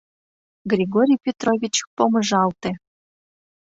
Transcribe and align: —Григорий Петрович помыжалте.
—Григорий 0.71 1.19
Петрович 1.25 1.75
помыжалте. 1.95 2.71